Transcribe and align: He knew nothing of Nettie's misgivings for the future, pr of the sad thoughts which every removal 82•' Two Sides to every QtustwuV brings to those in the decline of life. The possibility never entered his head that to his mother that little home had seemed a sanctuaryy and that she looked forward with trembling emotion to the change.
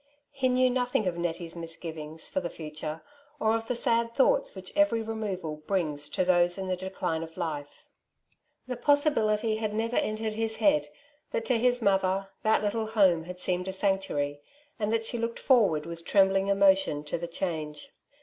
He 0.31 0.49
knew 0.49 0.71
nothing 0.71 1.05
of 1.07 1.15
Nettie's 1.15 1.55
misgivings 1.55 2.27
for 2.27 2.39
the 2.39 2.49
future, 2.49 3.03
pr 3.37 3.49
of 3.51 3.67
the 3.67 3.75
sad 3.75 4.15
thoughts 4.15 4.55
which 4.55 4.75
every 4.75 5.03
removal 5.03 5.51
82•' 5.51 5.51
Two 5.51 5.51
Sides 5.51 5.53
to 5.53 5.53
every 5.53 5.63
QtustwuV 5.63 5.67
brings 5.67 6.09
to 6.09 6.25
those 6.25 6.57
in 6.57 6.67
the 6.67 6.75
decline 6.75 7.21
of 7.23 7.37
life. 7.37 7.87
The 8.67 8.77
possibility 8.77 9.59
never 9.67 9.97
entered 9.97 10.33
his 10.33 10.55
head 10.55 10.87
that 11.29 11.45
to 11.45 11.59
his 11.59 11.83
mother 11.83 12.29
that 12.41 12.63
little 12.63 12.87
home 12.87 13.25
had 13.25 13.39
seemed 13.39 13.67
a 13.67 13.71
sanctuaryy 13.71 14.39
and 14.79 14.91
that 14.91 15.05
she 15.05 15.19
looked 15.19 15.37
forward 15.37 15.85
with 15.85 16.03
trembling 16.03 16.47
emotion 16.47 17.03
to 17.03 17.19
the 17.19 17.27
change. 17.27 17.91